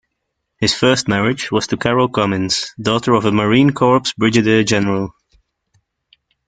His 0.59 0.73
first 0.73 1.07
marriage 1.07 1.51
was 1.51 1.67
to 1.67 1.77
Carol 1.77 2.07
Cummings, 2.07 2.73
daughter 2.81 3.13
of 3.13 3.23
a 3.25 3.31
Marine 3.31 3.69
Corps 3.71 4.01
brigadier 4.17 4.63
general. 4.63 5.13